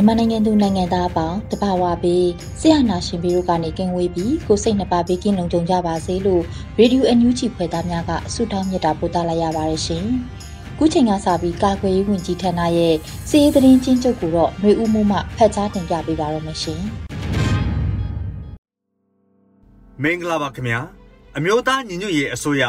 [0.00, 2.26] မြန်မာနိုင်ငံသူနိုင်ငံသားအပေါင်းတဘာဝပေး
[2.60, 6.42] ဆရာနာရှင်ပြီးတို့ကနေကင်းဝေးပြီးကိုစိတ်နှပါဘေးကင်းလုံခြုံကြပါစေလို့
[6.78, 10.04] ရေဒီယိုအန်ယူဂျီဖွယ်သားများကဆုတောင်းမြတ်တာပို့သလိုက်ရပါတယ်ရှင်။
[10.78, 12.94] ခုချိန်ကစပြီးကာကွယ်ရေးဝန်ကြီးဌာနရဲ့
[13.28, 16.80] စီးရေးသတင်းချင်းချုပ်ကိုတော့ຫນွေဦးမှုမှဖတ်ကြားတင်ပြပေးပါရမရှင်။
[20.02, 20.80] မင်္ဂလာပါခင်ဗျာ။
[21.36, 22.64] အမျိုးသားညီညွတ်ရေးအစိုးရ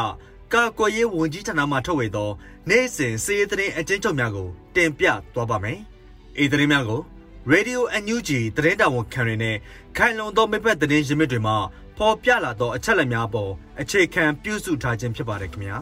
[0.54, 2.30] ကာကွယ်ရေးဝန်ကြီးဌာနမှထုတ်ဝေသော
[2.68, 5.78] နေ့စဉ်စီးရေးသတင်းအကျဉ်းချုပ်များကိုတင်ပြသွားပါမယ်။
[6.42, 7.02] ဤသတင်းများကို
[7.50, 9.56] Radio NUG သတင်းတာဝန်ခံတွေနဲ့
[9.96, 11.56] ခိုင်လုံသောမိဘသတင်းရင်းမြစ်တွေမှာ
[11.98, 15.76] ပေါ်ပြလာသောအချက်အလက်များပေါ်အခြေခံပြုစုထားခြင်းဖြစ်ပါတယ်ခင်ဗျာ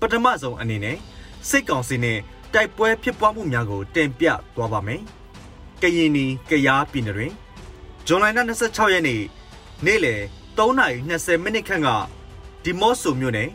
[0.00, 0.96] ပထမဆုံးအနေနဲ့
[1.48, 2.18] စိတ်ကောင်စီနဲ့
[2.54, 5.02] တိုက်ပွဲဖြစ်ပွားမှုများကိုတင်ပြသွားပါမယ်
[5.82, 7.32] ကရင်နီကရားပြည်နယ်တွင်
[8.06, 8.24] ဇွန်လ
[8.60, 9.22] 26ရက်နေ့
[9.84, 10.20] နေ့လယ်
[10.58, 11.88] 3:20မိနစ်ခန့်က
[12.64, 13.50] ဒီမော့ဆိုမြို့နယ်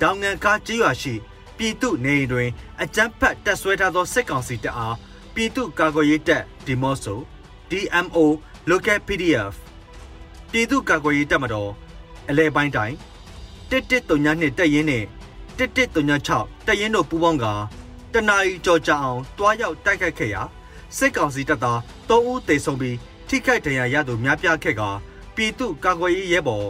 [0.00, 1.14] တောင်ငံကားကျေးရွာရှိ
[1.56, 2.48] ပြည်သူနေအိမ်တွင်
[2.82, 4.96] အကြမ်းဖက်တပ်ဆွဲထားသောစစ်ကောင်စီတပ်အား
[5.40, 7.20] ပြည်သူ့ကာကွယ်ရေးတပ်ဒီမော့ဆို
[7.70, 8.18] DMO
[8.70, 9.54] Local PDF
[10.50, 11.70] ပြည်သူ့ကာကွယ်ရေးတပ်မတော်
[12.28, 12.96] အလဲပိုင်းတိုင်း
[13.70, 15.04] 1139နှစ်တပ်ရင်းနဲ့
[15.58, 17.46] 1136တပ်ရင်းတို့ပူးပေါင်းက
[18.12, 20.42] တနအီကြော်ကြအောင်တွားရောက်တိုက်ခိုက်ခဲ့ရာ
[20.96, 21.78] စစ်ကောင်စီတပ်သား
[22.08, 22.96] 3ဦးသေဆုံးပြီး
[23.28, 24.82] ထိခိုက်ဒဏ်ရာရသူများပြားခဲ့က
[25.36, 26.68] ပြည်သူ့ကာကွယ်ရေးရဲဘော်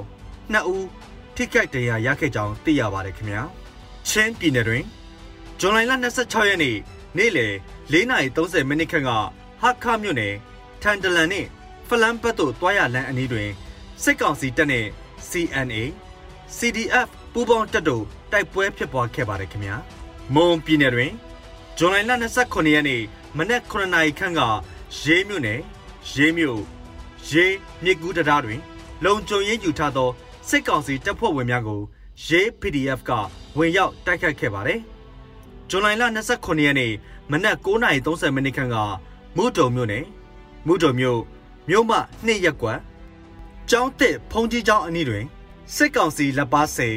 [0.52, 0.86] 2ဦး
[1.36, 3.42] ထိခိုက်ဒဏ်ရာရခဲ့ကြောင်းသိရပါတယ်ခင်ဗျာ
[4.08, 4.84] ချင်းပြည်နယ်တွင်
[5.60, 5.78] ဇွန်လ
[6.16, 6.78] 26ရက်နေ့
[7.16, 7.54] နေ့လယ်
[7.92, 9.10] 4:30မိနစ်ခန့်က
[9.60, 10.34] ဟာခမြို့နယ်
[10.82, 11.48] ထန်တလန်နှင့်
[11.88, 13.50] ဖလန်ဘတ်တို့တွားရလန်းအနီးတွင်
[14.02, 14.88] စစ်ကောင်စီတပ်နှင့်
[15.28, 15.76] CNA
[16.56, 19.76] CDF ပူးပေါင်းတပ်တို့တိုက်ပွဲဖြစ်ပွားခဲ့ပါတယ်ခင်ဗျာ
[20.34, 21.12] မွန်ပြည်နယ်တွင်
[21.78, 21.96] ဇွန်လ
[22.40, 23.02] 29ရက်နေ့
[23.36, 24.40] မနက်9နာရီခန့်က
[25.02, 25.60] ရေးမြို့နယ်
[26.14, 26.60] ရေးမြို့
[27.30, 27.54] ရေး
[27.84, 28.60] မြစ်ကူးတရားတွင်
[29.04, 30.10] လုံခြုံရေးယူထားသော
[30.48, 31.80] စစ်ကောင်စီတပ်ဖွဲ့ဝင်များကို
[32.26, 33.10] ရေး PDF က
[33.58, 34.80] ဝင်ရောက်တိုက်ခတ်ခဲ့ပါတယ်
[35.70, 35.88] ဇွန်လ
[36.28, 36.92] 29ရက်နေ့
[37.30, 38.76] မနက်9:30မိနစ်ခန့်က
[39.36, 40.04] မုတုံမြို့နယ်
[40.66, 41.20] မုတုံမြို့
[41.68, 41.92] မြို့မ
[42.26, 42.78] နှစ်ရက်ကွက်
[43.70, 45.24] ကျောင်းတစ်ဖုန်ကြီးကျောင်းအနီးတွင်
[45.74, 46.88] စစ်ကောင်စီလက်ပါစေ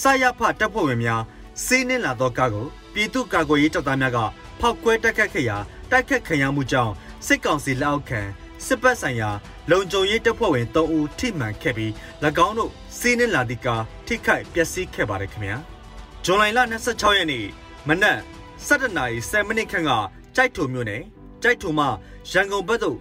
[0.00, 1.22] စရဖတပ်ဖွဲ့ဝင်များ
[1.64, 4.18] စီးနှင်းလာသောကားကိုပြည်သူ့ကာကွယ်ရေးတပ်သားများက
[4.60, 5.56] ဖောက်ခွဲတိုက်ခတ်ခဲ့ရာ
[5.90, 6.92] တိုက်ခတ်ခံရမှုကြောင့်
[7.26, 8.20] စစ်ကောင်စီလက်အောက်ခံ
[8.66, 9.30] စစ်ပတ်ဆိုင်ရာ
[9.70, 11.92] လုံခြုံရေးတပ်ဖွဲ့ဝင်3ဦးထိမှန်ခဲ့ပြီး၎
[12.46, 15.56] င်းတို့စီးနှင်းလာသည့်ကားထိခိုက်ပျက်စီးခဲ့ပါတယ်ခင်ဗျာ
[16.24, 16.44] ဇွန်လ
[16.86, 17.46] 26ရက်နေ့
[17.88, 18.18] မနက်
[18.66, 19.90] 7နာရီ7မိနစ်ခန့်က
[20.36, 21.02] ကြိုက်ထုံမြို့နယ်
[21.42, 21.86] ကြိုက်ထုံမှ
[22.30, 22.98] ရန်ကုန်ဘက်သို့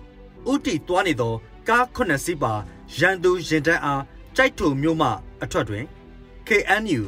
[0.51, 1.33] ဥတီသွားနေသော
[1.67, 2.53] ကား9စီးပါ
[2.99, 4.01] ရန်သူရင်တန်းအား
[4.35, 5.07] ကြိုက်ထုံမြို့မှ
[5.43, 5.85] အထွက်တွင်
[6.47, 7.01] KNU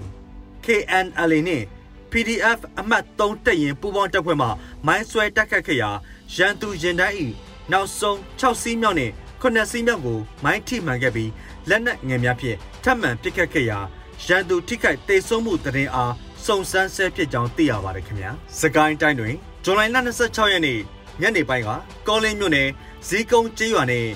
[0.66, 1.66] KNLA နှင့်
[2.12, 4.48] PDF အမှတ်3တပ်ရင်ပူးပေါင်းတပ်ဖွဲ့မှ
[4.86, 5.90] မိုင်းဆွဲတိုက်ခတ်ခဲ့ရာ
[6.36, 7.14] ရန်သူရင်တန်း၏
[7.72, 11.32] နောက်ဆုံး6စီးမြောက်နှင့်9စီးမြောက်ကိုမိုင်းထိမှန်ခဲ့ပြီး
[11.70, 13.80] လက်နက်ငယ်များဖြင့်ထပ်မံပစ်ခတ်ခဲ့ရာ
[14.26, 16.14] ရန်သူထိခိုက်ဒေဆုံးမှုတရင်အား
[16.46, 19.82] စုံစမ်းဆဲဖြစ်ကြောင်းသိရပါတယ်ခင်ဗျာ။စကိုင်းတိုင်းတွင်ဇွန်လ
[20.18, 20.80] 26ရက်နေ့
[21.22, 21.70] ညနေပိုင်းက
[22.08, 22.70] ကောလင်းမြို့နယ်
[23.08, 24.08] ဇီးကုန်းကျေးရွာနယ်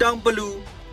[0.00, 0.48] တောင်ပလူ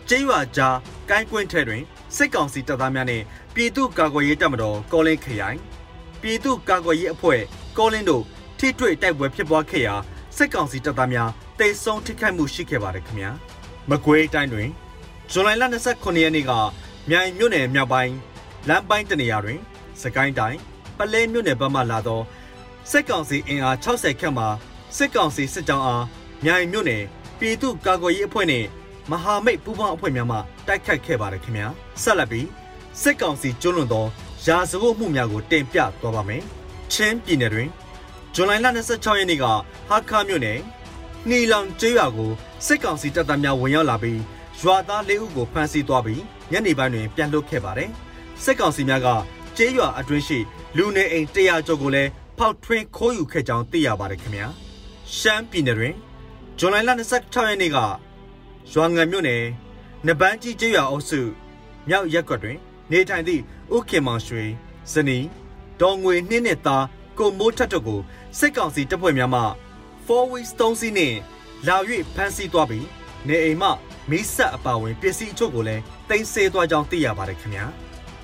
[0.08, 0.76] ကျေးရွာကြား
[1.10, 1.82] ကိုင်းကွင်းထဲတွင်
[2.16, 3.24] စစ်ကောင်စီတပ်သားများနှင့်
[3.54, 5.58] ပြည်သူ့ကာကွယ်ရေးတပ်မတော်ကောလင်းခရိုင်
[6.22, 7.40] ပြည်သူ့ကာကွယ်ရေးအဖွဲ့
[7.78, 8.24] ကောလင်းတို့
[8.58, 9.94] ထိတွေ့တိုက်ပွဲဖြစ်ပွားခဲ့ရာ
[10.36, 13.30] စစ်ကောင်စီတပ်သားများတိတ်ဆုံးထိခိုက်မှုရှိခဲ့ပါတယ်ခင်ဗျာ။
[13.90, 14.68] မကွေးတိုင်းတွင်
[15.32, 15.50] ဇွန်လ
[15.86, 16.52] 29ရက်နေ့က
[17.10, 18.14] မြိုင်မြို့နယ်မြောက်ပိုင်း
[18.68, 19.60] လမ်းပိုင်းတနေရာတွင်
[20.02, 20.58] စကိုင်းတိုင်း
[20.98, 22.20] ပလဲမြို့နယ်ဘက်မှလာသော
[22.90, 24.44] စစ်ကောင်စီအင်အား60ခန့်မှ
[24.96, 26.04] စစ်ကောင်စီစစ်ကြောင်းအား
[26.44, 27.02] မြိုင်မြို့နယ်
[27.38, 28.64] ပြည်သူ့ကာကွယ်ရေးအဖွဲ့နဲ့
[29.10, 31.68] မဟာမိတ်ပူးပေါင်းအဖွဲ့များမှတိုက်ခတ်ခဲ့ပါတယ်ခင်ဗျာ
[32.02, 32.48] ဆက်လက်ပြီး
[33.02, 34.06] စစ်ကောင်စီကျွလွန်သော
[34.46, 36.42] ရာဇဝတ်မှုများကိုတင်ပြသွားပါမယ်
[36.92, 37.68] ချင်းပြည်နယ်တွင်
[38.34, 38.52] ဇွန်လ
[38.86, 39.44] 26ရက်နေ့က
[39.88, 40.58] ဟာခါမြို့နယ်
[41.28, 42.30] နှီလောင်ကျေးရွာကို
[42.66, 44.20] စစ်ကောင်စီတပ်သားများဝင်ရောက်လာပြီး
[44.60, 47.90] ရွာသား၄ဦးကိုဖမ်းဆီးသွားပြီးညနေပိုင်းတွင်ပြန်လွှတ်ခဲ့ပါတယ်
[48.42, 49.08] စစ်ကောင်စီများက
[49.56, 50.38] ကျေးရွာအတွင်းရှိ
[50.76, 54.46] လူနေအိမ်100ကျော်ကိုလည်းဖောက်ထွင်းခိုးယူခဲ့ကြောင်းသိရပါတယ်ခင်ဗျာ
[55.16, 55.94] ရှမ်းပြည်နယ်တွင်
[56.58, 57.78] ဇွန်လ26ရက်နေ့က
[58.72, 59.42] ရွာငံမြို့နယ်
[60.06, 61.20] နပန်းကြီးကျေးရွာအုပ်စု
[61.88, 62.58] မြောက်ရက်ကွက်တွင်
[62.90, 63.42] နေထိုင်သည့်
[63.76, 64.44] ဥခင်မောင်ရွှေ
[64.92, 65.26] ဇနီး
[65.80, 66.84] ဒေါ်ငွေနှင်းနဲ့သား
[67.18, 68.00] ကိုမိုးထက်တို့ကို
[68.38, 69.42] စစ်ကောင်စီတပ်ဖွဲ့များမှ
[70.06, 71.16] 4 weeks 3စီးနှင့်
[71.66, 71.76] လာ၍
[72.14, 72.86] ဖမ်းဆီးသွားပြီး
[73.28, 73.68] နေအိမ်မှ
[74.10, 77.66] မိဆက်အပါဝင်ပစ္စည်းအချို့ကိုလည်းတင်ဆေးသွားကြောင်းသိရပါတယ်ခင်ဗျာ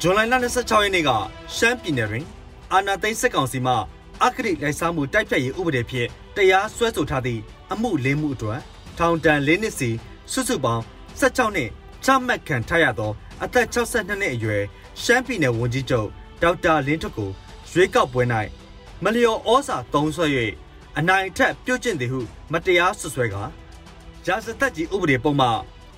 [0.02, 1.10] ဇွန်လ26ရက်နေ့က
[1.56, 2.26] ရှမ်းပြည်နယ်တွင်
[2.72, 3.74] အာနာသိန်းစစ်ကောင်စီမှ
[4.22, 7.40] အက္ခရိလိုက်စားမှုတိုက်ဖြတ်ရေးဥပဒေဖြင့်တရားစွဲဆိုထားသည့်
[7.72, 8.60] အမှုလေးမှုအတွက်
[8.98, 9.90] ထောင်ဒဏ်၄နှစ်စီ
[10.32, 10.82] စုစုပေါင်း
[11.20, 11.70] 16နှစ်
[12.04, 13.12] ချမှတ်ခံထားရသော
[13.42, 14.62] အသက်62နှစ်အရွယ်
[15.02, 16.08] ရှမ်းပြည်နယ်ဝန်ကြီးချုပ်
[16.42, 17.30] ဒေါက်တာလင်းထွတ်ကို
[17.72, 18.22] ရွေးကောက်ပွဲ၌
[19.04, 20.26] မလျော်ဩစာသုံးဆွဲ၍
[20.98, 22.20] အနိုင်အထက်ပြုတ်ကျင့်သည်ဟု
[22.52, 23.36] မတရားဆွဆွဲက
[24.26, 25.48] ရာဇသက်ကြီးဥပဒေပုံမှ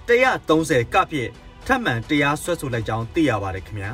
[0.09, 1.31] 130ကဖြင့်
[1.67, 3.91] ထပ်မံတရားစွဲဆိုလိုက်ကြောင်းသိရပါတယ်ခင်ဗျာ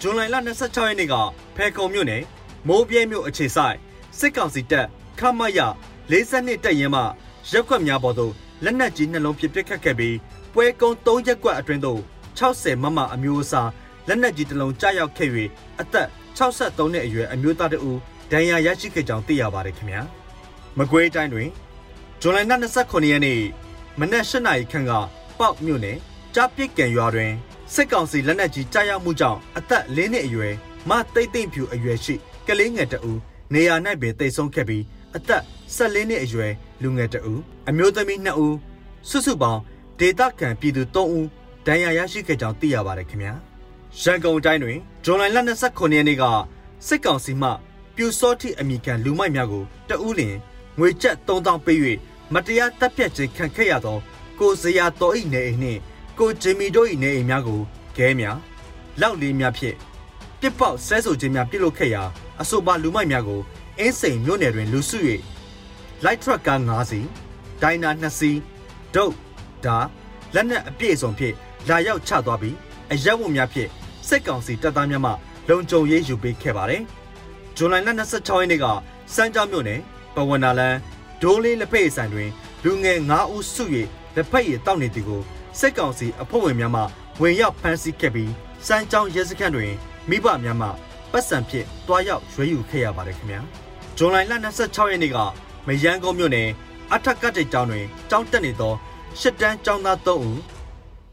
[0.00, 1.14] ဇွန်လ26ရက်နေ့က
[1.56, 2.22] ဖဲခုံမြို့နယ်
[2.68, 3.76] မိုးပြဲမြို့အခြေဆိုင်
[4.18, 4.86] စစ်ကောင်စီတပ်
[5.18, 5.60] ခမရ
[6.10, 7.02] 42တပ်ရင်းမှ
[7.50, 8.32] ရက်ခွက်များပေါ်သို့
[8.64, 10.16] လက်နက်ကြီးနှလုံးဖြင့်ပစ်ခတ်ခဲ့ပြီး
[10.54, 12.00] ပွဲကုန်း3ရက်ကွက်အတွင်းသို့
[12.38, 13.70] 60မမအမျိုးအစား
[14.08, 15.30] လက်နက်ကြီးတစ်လုံးကြားရောက်ခဲ့၍
[15.80, 16.08] အသက်
[16.38, 17.98] 63နှစ်အရွယ်အမျိုးသားတဦး
[18.30, 20.02] ဒဏ်ရာရရှိခဲ့ကြောင်းသိရပါတယ်ခင်ဗျာ
[20.78, 21.48] မကွေးတိုင်းတွင်
[22.20, 22.38] ဇွန်လ
[22.74, 23.40] 29ရက်နေ့
[24.00, 24.92] မနက်၈နာရီခန့်က
[25.38, 25.98] ပေါက်မြို့နယ်
[26.34, 27.32] ကြားပစ်ကံရွာတွင်
[27.74, 30.54] စစ်ကောင်စီလက်နက်ကြီးကြားရောက်မှုကြောင့်အသက်၄နှစ်အရွယ်
[30.88, 32.14] မသိမ့်သိမ့်ဖြူအရွယ်ရှိ
[32.46, 33.18] ကလေးငယ်တဦး
[33.54, 34.84] နေရာ၌ပင်တိတ်ဆုံးခဲ့ပြီး
[35.16, 35.42] အသက်
[35.76, 36.52] 14နှစ်အရွယ်
[36.82, 38.56] လူငယ်တဦးအမျိုးသမီး2ဦး
[39.10, 39.60] စုစုပေါင်း
[40.00, 41.26] ဒေသခံပြည်သူ3ဦး
[41.66, 43.34] ဒဏ်ရာရရှိခဲ့ကြောင်းသိရပါတယ်ခင်ဗျာ
[44.00, 46.24] ရန်ကုန်တိုင်းတွင်ဇွန်လ29ရက်နေ့က
[46.86, 47.50] စစ်ကောင်စီမှ
[47.96, 50.36] ပြူစောတိအမိခံလူမိုက်များကိုတဦးလင်
[50.78, 51.78] ငွေကျပ်3000ပေး၍
[52.34, 53.98] မတရားတပ်ဖြတ်ခြင်းခံခဲ့ရသော
[54.38, 55.80] ကိုစရာတော်၏နေအိမ်နှင့်
[56.18, 57.60] ကိုဂျင်မီတို့၏နေအိမ်များကို
[57.96, 58.38] ခဲများ
[59.00, 59.76] လောက်လေးများဖြင့်
[60.40, 62.02] ပြစ်ပေါက်ဆဲဆိုခြင်းများပြုလုပ်ခဲ့ရာ
[62.40, 63.40] အဆိုပါလူမိုက်များကို
[63.78, 64.98] အင်းစိန်မြို့နယ်တွင်လူစု၍
[66.04, 67.06] လိုက်ထရက်ကား9စီး
[67.62, 68.38] ဒိုင်နာ2စီး
[68.94, 69.14] ဒုတ်
[69.64, 69.78] ဒါ
[70.34, 71.34] လက်နက်အပြည့်စုံဖြင့်
[71.68, 72.56] လာရောက်ချသွားပြီး
[72.92, 73.68] အရက်ဝတ်များဖြင့်
[74.08, 75.12] စစ်ကောင်စီတပ်သားများမှ
[75.48, 76.82] လုံခြုံရေးယူပေးခဲ့ပါတယ်။
[77.56, 78.66] ဇွန်လ26ရက်နေ့က
[79.14, 79.80] စမ်းကြောင်းမြို့နယ်
[80.14, 80.76] ပဝနာလန်
[81.22, 82.30] ဒိုးလေးလက်ဖက်ဆိုင်တွင်
[82.64, 83.64] လူငယ်9ဦးစု၍
[84.16, 85.22] လက်ဖက်ရည်တောက်နေသည်ကို
[85.58, 86.82] စစ်ကောင်စီအဖွဲ့ဝင်များမှ
[87.20, 88.32] ဝင်ရောက်ဖမ်းဆီးခဲ့ပြီး
[88.66, 89.72] စမ်းကြောင်းရဲစခန်းတွင်
[90.08, 90.68] မိဘများမှ
[91.12, 93.40] ပတ်စံဖြင့်တွားရောက်ရွေးယူခဲ့ရပါတယ်ခင်ဗျာ။
[93.96, 94.16] ဇွန်လ
[94.56, 95.18] 26ရက်နေ့က
[95.66, 96.48] မယန်းကုန်းမြို့နယ်
[96.92, 98.74] အထက်ကတိတ်ကျောင်းတွင်ကျောင်းတက်နေသော
[99.20, 100.38] ရှစ်တန်းကျောင်းသား3ဦး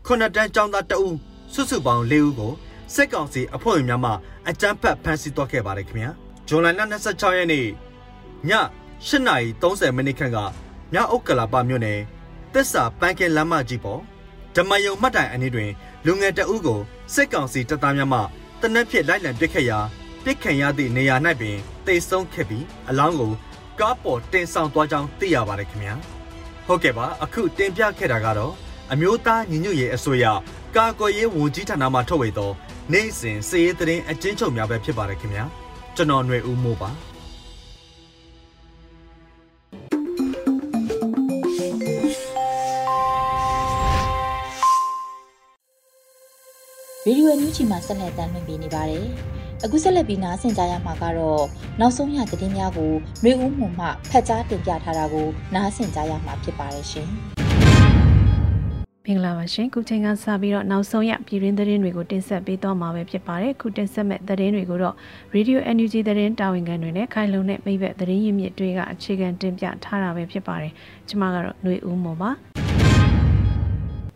[0.06, 1.16] ခုနှစ်တန်းကျောင်းသား2ဦး
[1.54, 2.52] စုစုပေါင်း4ဦးကို
[2.96, 4.12] စစ်ကောင်စီအဖွဲ့ဝင်များမှ
[4.50, 6.10] အကြမ်းဖက်ဖမ်းဆီးသွားခဲ့ပါတယ်ခင်ဗျာ။
[6.48, 6.68] ဇွန်လ
[7.04, 7.68] 26ရက်နေ့ည
[9.08, 10.38] 8:30မိနစ်ခန့်က
[10.94, 12.00] မြောက်ဥက္ကလာပမြို့နယ်
[12.54, 14.02] တစ္ဆာပန်းကင်လမ်းမကြီးပေါ်
[14.56, 15.72] ဓမ္မယုံမှတ်တိုင်အနည်းတွင်
[16.06, 16.80] လူငယ်တအုပ်ကို
[17.14, 18.20] စစ်ကောင်စီတပ်သားများမှ
[18.62, 19.80] တနက်ဖြစ်လိုက်လံပစ်ခတ်ရာ
[20.24, 23.34] ပစ်ခံရသည့်နေရာ၌ပင်တိတ်ဆုံးခဲ့ပြီးအလောင်းကို
[23.80, 25.94] ကားပေါ်တင်ဆောင်သွားကြောင်းသိရပါတယ်ခင်ဗျာ
[26.68, 28.54] ဟုတ်ကဲ့ပါအခုတင်ပြခဲ့တာကတော့
[28.92, 30.26] အမျိုးသားညီညွတ်ရေးအစိုးရ
[30.76, 32.52] ကာကွယ်ရေးဝန်ကြီးဌာနမှထုတ်ဝေသော
[32.94, 35.44] နိုင်စဉ်စည်ရေးသတင်းအကျဉ်းချုပ်များပဲဖြစ်ပါတယ်ခင်ဗျာ
[35.96, 36.90] ကျွန်တော်ຫນွေဦးမိုးပါ
[47.08, 49.06] ရေဒီယိုအန်ယူဂျီမှာဆက်လက်တင်ပြနေပါတယ်။
[49.64, 51.44] အခုဆက်လက်ပြီးနားဆင်ကြရမှာကတော့
[51.80, 52.92] နောက်ဆုံးရသတင်းများကို
[53.24, 57.10] နှွေဦးမှုမှဖတ်ကြားတင်ပြထားတာကိုနားဆင်ကြရမှာဖြစ်ပါတယ်ရှင်။
[59.06, 64.96] မင်္ဂလာပါရှင်ခုချိန်ကစပြီးတော့နောက်ဆုံးရပြည်တွင်းသတင်းတွေကိုတင်ဆက်ပေးတော့မှာပဲဖြစ်ပါတယ်ခုတင်ဆက်မဲ့သတင်းတွေကိုတော့
[65.36, 70.74] Radio NUG သတင်းတာဝန်ခံတွေနဲ့ခိုင်လုံတဲ့မိဘသတင်းရင်းမြစ်တွေကအခြေခံတင်ပြထားတာပဲဖြစ်ပါတယ်
[71.08, 72.32] ကျွန်မကတော့ຫນွေဦးမော်ပါ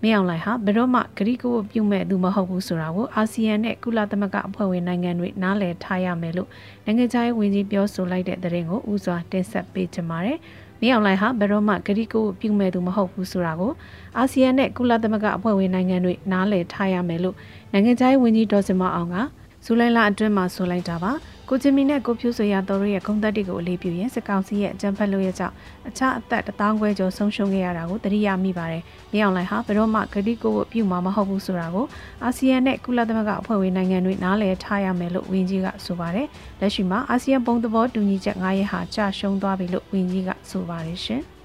[0.05, 6.49] မင်းအောင်လှိုင်ဟာဘယ်တော့မှဂရိကိုပြုမဲ့သူမဟုတ်ဘူးဆိုတာကိုအာဆီယံနဲ့ကုလသမဂ္ဂအဖွဲ့ဝင်နိုင်ငံတွေနားလည်ထားရမယ်လို့
[6.85, 10.37] နိုင်ငံခြားရေးဝန်ကြီးပြောဆိုလိုက်တဲ့သတင်းကိုဥစွာတင်ဆက်ပေးချင်ပါတယ်။
[10.81, 13.71] မင်းအောင်လှိုင်ဟာဘယ်တော့မှဂရိကိုပြုမဲ့သူမဟုတ်ဘူးဆိုတာကို
[14.17, 17.35] အာဆီယံနဲ့ကုလသမဂ္ဂအဖွဲ့ဝင်နိုင်ငံတွေနားလည်ထားရမယ်လို့
[17.71, 19.15] နိုင်ငံခြားရေးဝန်ကြီးဒေါ်စင်မအောင်က
[19.65, 21.13] ဇူလိုင်လအတွင်းမှာဆိုလိုက်တာပါ။
[21.49, 25.55] ကိုချင်မီနဲ့ကိုဖြူဆွေရတော်တို့ရဲ့ဂုံတက်တွေကိုအလေးပြုရင်စစ်ကောင်စီရဲ့အကြမ်းဖက်လို့ရကြောင့်
[25.87, 28.83] အခြားအသက်တထောင်ခွဲကျော်ဆုံးရှုံးခဲ့ရတာကိုတတိယမိပါတယ်။
[29.13, 31.85] မြေအောင်လိုင်ဟာဘယ်တော့မှဂတိကိုပြုမှာမဟုတ်ဘူးဆိုတာကို
[32.23, 36.27] အာဆီယံနဲ့ကုလသမဂ္ဂအဖွဲ့ဝင်နိုင်ငံတွေနားလည်ထားရမယ်လို့ဝန်ကြီးကဆိုပါတယ်။
[36.59, 41.23] လက်ရှိမှာအာဆီယံပုံသဘောတူညီချက်9ရက်ဟာကြာရှုံးသွားပြီလို့ဝန်ကြီးကဆိုပါတယ်ရှင်။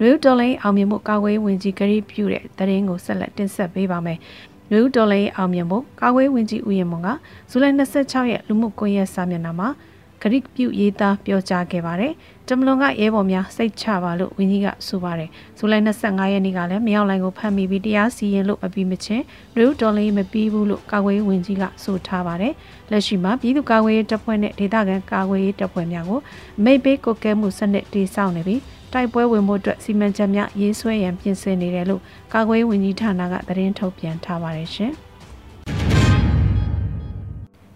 [0.00, 4.18] နယူးဒေါ်လိန်အောင်မြင်မှုကာကွယ်ဝင်ကြီးဂရီပြုတဲ့တရင်ကိုဆက်လက်တင်ဆက်ပေးပါမယ်
[4.70, 7.08] နယူးဒေါ်လာရေးအောင်မြင်ဖို့ကာကွယ်ဝင်ကြီးဦးရင်မွန်က
[7.50, 9.68] ဇူလိုင်26ရက်လူမှုကွန်ရက်စာမျက်နှာမှာ
[10.22, 12.12] ဂဂရိပြုရေးသားပြောကြားခဲ့ပါတယ်။
[12.48, 15.28] တမလွန်ကရဲဘော်များစိတ်ချပါလို့ဝင်းကြီးကဆိုပါတယ်။
[15.58, 19.24] ဇူလိုင်25ရက်နေ့ကလည်းမြောက်လိုင်ကိုဖမ်းမိပြီးတရားစီရင်လို့မပြီးမချင်း
[19.56, 22.52] နယူးဒေါ်လေးမပြီးဘူးလို့ကာကွယ်ရေးဝန်ကြီးကဆိုထားပါတယ်။
[22.90, 26.20] လက်ရှိမှာပြည်သူ့ကာကွယ်ရေးတပ်ဖွဲ့နဲ့ဒေသခံကာကွယ်ရေးတပ်ဖွဲ့များကို
[26.64, 28.60] မိတ်ပေးကိုကဲမှုစနစ်တည်ဆောက်နေပြီး
[28.94, 34.92] တိုက်ပွဲဝင်မှုအတွက်စီမံချက်များရေးဆွဲရန်ပြင်ဆင်နေတယ်လို့ကာကွယ်ရေးဝန်ကြီးဌာနကသတင်းထုတ်ပြန်ထားပါတယ်ရှင်။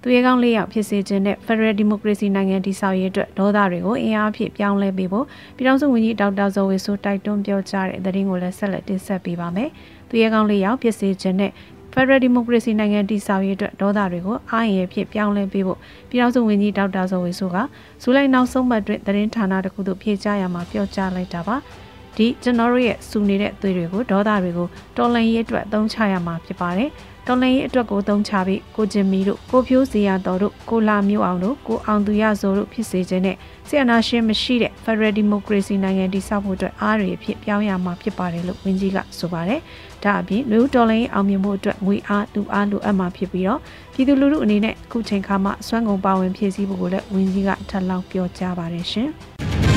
[0.02, 9.68] သူရဲကောင်းလေးယောက်ဖြစ်စေခြင်းနဲ့ Federal Democracy နိုင်ငံတည်ဆောက်ရေးအတွက်ဒေါသတွေကိုအင်အားဖြင့်ပြောင်းလဲပေးဖို့ပြည်ထောင်စုဝန်ကြီးဒေါက်တာဇော်ဝေဆိုတိုက်တွန်းပြောကြားတဲ့သတင်းကိုလည်းဆက်လက်တင်ဆက်ပေးပါမယ်။
[10.08, 11.52] သူရဲကောင်းလေးယောက်ဖြစ်စေခြင်းနဲ့
[12.00, 15.78] Federal Democracy နိုင်ငံတည်ဆောက်ရေးအတွက်ဒေါသတွေကိုအားအင်ဖြင့်ပြောင်းလဲပေးဖို့
[16.10, 17.56] ပြည်ထောင်စုဝန်ကြီးဒေါက်တာဇော်ဝေဆိုက
[18.02, 21.56] ဇူလိုင်နောက်ဆုံးပတ်တွင်သတင်းဌာနတစ်ခုသို့ဖြေကြားရမှာပြောကြားလိုက်တာပါ။
[22.16, 26.90] ဒီကျွန်တော်တို့ရဲ့စူနေတဲ့သွေးတွေကိုဒေါသတွေကိုတော်လှန်ရေးအတွက်အသုံးချရမှာဖြစ်ပါတယ်။
[27.26, 33.36] တော်လှန်ရေးအတွက်ကိုသုံးချပြီးကိုကျင်မီတို့ကိုဖြိုးစီရတော်တို့ကိုလာမျိုးအောင်တို့ကိုအောင်သူရဇော်တို့ဖြစ်စေခြင်းနဲ့
[33.68, 39.60] ဆီယနာရှင်မရှိတဲ့ Federal Democracy နိုင်ငံတည်ဆောက်ဖို့အတွက်အားတွေဖြစ်ပြောင်းရမှာဖြစ်ပါတယ်လို့ဝန်ကြီးကဆိုပါတယ်။
[40.04, 43.60] ဒါအပြင်လူတော်လှန်ရေးအောင်မြင်မှုအတွက်ငွေအားလူအားလိုအပ်မှာဖြစ်ပြီးတော့
[43.92, 49.10] ပြည်သူလူထုအနေနဲ့အခုချိန်ခါမှာစွမ်းကုန်ပါဝင်ဖြည့်ဆည်းဖို့ကိုလည်းဝန်ကြီးကထပ်လောင်းပြောကြားပါတယ်ရှင်။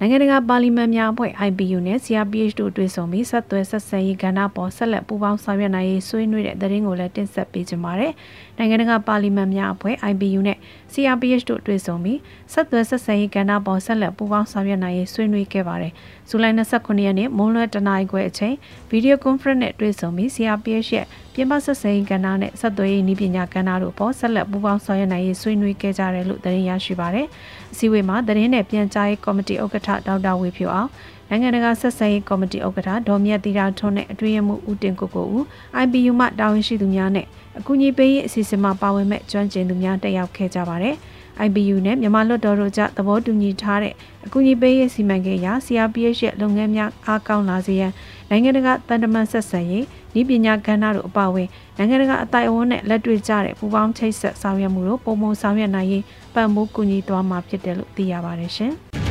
[0.00, 8.12] နိုင်ငံတကာပါလီမန်များအဖွဲ့ IPU နဲ့ CRPH တို့တွေ့ဆုံပြီးဆက်သွယ်ဆက်ဆံရေးကဏ္ဍပေါ်ဆက်လက်ပူးပေါင်းဆောင်ရွက်နိုင်ရေးဆွေးနွေးတဲ့သတင်းကိုလည်းတင်ဆက်ပေးကြပါမယ်။
[8.58, 10.58] နိုင်ငံတကာပါလီမန်များအဖွဲ့ IPU နဲ့
[10.92, 12.18] CRPH တို့တွေ့ဆုံပြီး
[12.52, 15.92] ဆက်သွယ်ဆက်ဆံရေးကဏ္ဍပေါ်ဆက်လက်ပူးပေါင်းဆောင်ရွက်နိုင်ရေးဆွေးနွေးခဲ့ပါတယ်။
[16.28, 18.54] ဇူလိုင်29ရက်နေ့မွန်းလွဲတနာရီခွဲအချိန်
[18.90, 27.26] ဗီဒီယိုကွန်ဖရင့်နဲ့တွေ့ဆုံပြီး CRPH ရဲ့ပြင်ပဆက်ဆံရေးကဏ္ဍနဲ့ဆက်သွယ်ရေးနည်းပညာကဏ္ဍတို့ပေါ်ဆက်လက်ပူးပေါင်းဆောင်ရွက်နိုင်ရေးဆွေးနွေးခဲ့ကြတယ်လို့သတင်းရရှိပါတယ်။
[27.76, 30.90] အစည်းအဝေးမှာသတင်းနဲ့ပြန်ကြားရေးကော်မတီဥက္ကဋ္ဌဒေါက်တာဝေဖြိုအောင်
[31.28, 35.42] နိုင်ငံတကာဆက်ဆံရေးကော်မတီဥက္ကဋ္ဌဒေါ်မြတ်တီရာထွန်းနဲ့အတွင်းရမှုဦးတင်ကိုကိုဦး
[35.82, 37.26] IPU မှတာဝန်ရှိသူများနဲ့
[37.58, 40.96] အကူအညီပေးရေးအစီအစဉ်မှာပါဝင်မဲ့ကျွမ်းကျင်သူများတက်ရောက်ခဲ့ကြပါတယ်။
[41.46, 43.94] IBU နဲ့မြန်မာလွှတ်တော်တို့ကြားသဘောတူညီထားတဲ့
[44.26, 47.92] အကူအညီပေးရေးစီမံကိန်းအရ CRPH ရဲ့လုပ်ငန်းများအားကောင်းလာစေရန်
[48.30, 49.84] နိုင်ငံတကာတန်တမန်ဆက်ဆံရေး
[50.18, 56.04] ဤပညာကဏ္ဍတို့အပါအဝင်နိုင်ငံတကာအတိုင်းအဝန်နဲ့လက်တွေ့ကြတဲ့ပူးပေါင်းချိတ်ဆက်ဆောင်ရွက်မှုတို့ပုံမှန်ဆောင်ရွက်နိုင်ရေး
[56.34, 58.74] ပံ့ပိုးကူညီသွားမှာဖြစ်တယ်လို့သိရပါတယ်ရှင်။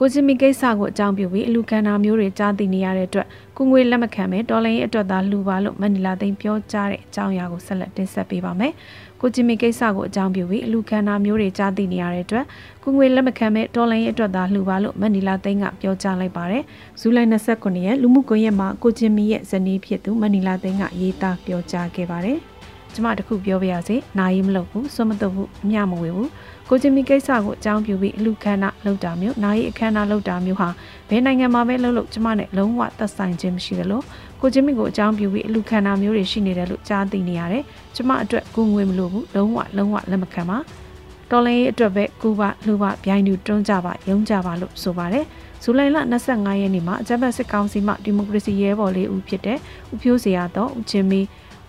[0.00, 3.26] ကိုချင်းမီကိစ္စကိုအကြောင်းပြုပြီးအလူခံနာမျိုးတွေကြားသိနေရတဲ့အတွက်
[3.56, 8.72] ကုငွေလက်မခံပဲဒေါ်လာရေးအတွက်သာလှူပါလို့မနီလာသိန်းပြောကြားတဲ့အကြောင်းအရာကိုဆက်လက်တင်ဆက်ပေးပါမယ်။
[9.20, 12.44] ကိုဂျင်မီကိစ္စကိုအကြောင်းပြုပြီးအလူခန္ဓာမျိုးတွေကြားသိနေရတဲ့အတွက်
[12.84, 16.62] ကုငွေလက်မခံမဲ့တော်လိုင်းရဲ့အတွက်သာလှူပါလို့မနီလာသိန်းကပြောကြားလိုက်ပါတယ်။
[17.00, 22.38] ဇူလိုင်29ရက်လူမှုကွန်ရက်မှာကိုဂျင်မီရဲ့ဇနီးဖြစ်သူမနီလာသိန်းကရေးသားပြောကြားခဲ့ပါတယ်။
[22.94, 26.28] ကျမတခုပြောပြရစီ။နာယီမလုပ်ဘူး၊စွမတုပ်ဘူး၊အမျှမဝေဘူး။
[26.70, 30.68] ကိုဂျင်မီကိစ္စကိုအကြောင်းပြုပြီးအလူခန္ဓာလောက်တာမျိုး၊နာယီအခမ်းအနားလောက်တာမျိုးဟာ
[31.08, 34.02] ဘယ်နိုင်ငံမှာပဲလုပ်လို့ကျမနဲ့လုံးဝသက်ဆိုင်ခြင်းမရှိသလို
[34.40, 37.62] ကိုချင်းမီကိုအကြောင်းပြုပြီးအလူခန္ဓာမျိုးတွေရှိနေတယ်လို့ကြားသိနေရတယ်။
[37.94, 40.58] ကျမအတွက်ကိုငွေမလိုဘူးလုံးဝလုံးဝလက်မခံပါ။
[41.30, 45.24] တော်လင်းရေးအတွက်ပဲကူပါလူပါဗျိုင်းတူတွန်းကြပါယုံကြပါလို့ဆိုပါတယ်။
[45.62, 45.96] ဇူလိုင်လ
[46.28, 49.58] 25ရက်နေ့မှာအကြမ်းဖက်စစ်ကောင်စီမှဒီမိုကရေစီရဲဘော်လေးဦးဖြစ်တဲ့
[49.92, 51.20] ဦးဖြိုးစရာတော်ဦးချင်းမီ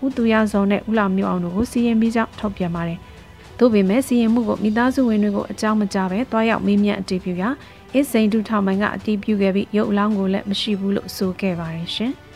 [0.04, 2.98] ဦးသူရဇော်နဲ့ဦးလာမျိုးအောင်တို့ကိုစီရင်ပြီးကြောင်းထုတ်ပြန်ပါတယ်။
[3.60, 7.48] သို့ပေမဲ့စီရင်မှုကိုမိသားစုဝင်တွေကိုအကြောင်းမကြားပဲတွားရောက်မေးမြန်းအတည်ပြုရာ
[7.94, 12.12] အစ်စိန်တူထောင်မိုင်ကအတည်ပြုခဲ့ပြီးရုပ်အလောင်းကိုလည်းမရှိဘူးလို့ဆိုခဲ့ပါတယ်ရှင်။